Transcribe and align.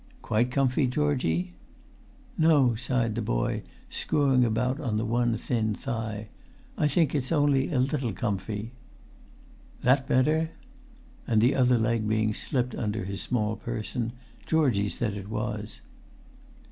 "Quite 0.23 0.49
comfy, 0.49 0.87
Georgie?" 0.87 1.53
"No," 2.35 2.73
sighed 2.73 3.13
the 3.13 3.21
boy, 3.21 3.61
screwing 3.87 4.43
about 4.43 4.79
on 4.79 4.97
the 4.97 5.05
one 5.05 5.37
thin 5.37 5.75
thigh; 5.75 6.29
"I 6.75 6.87
think 6.87 7.13
it's 7.13 7.31
only 7.31 7.71
a 7.71 7.77
little 7.79 8.11
comfy." 8.11 8.71
"That 9.83 10.07
better?" 10.07 10.49
And, 11.27 11.39
the 11.39 11.53
other 11.53 11.77
leg 11.77 12.09
being 12.09 12.33
slipped 12.33 12.73
under 12.73 13.05
his 13.05 13.21
small 13.21 13.55
person, 13.57 14.13
Georgie 14.47 14.89
said 14.89 15.13
it 15.15 15.29
was. 15.29 15.81